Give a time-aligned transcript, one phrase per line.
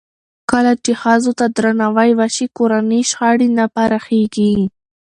[0.51, 4.53] کله چې ښځو ته درناوی وشي، کورني شخړې نه پراخېږي.